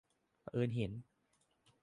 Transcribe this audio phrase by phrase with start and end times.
[0.43, 0.91] เผอิญเห็น